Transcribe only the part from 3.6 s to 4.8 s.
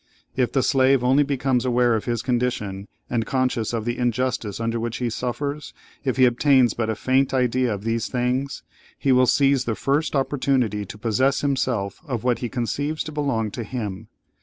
of the injustice under